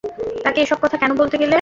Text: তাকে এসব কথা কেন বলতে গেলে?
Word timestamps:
তাকে 0.43 0.59
এসব 0.61 0.77
কথা 0.81 0.95
কেন 0.97 1.11
বলতে 1.15 1.35
গেলে? 1.35 1.49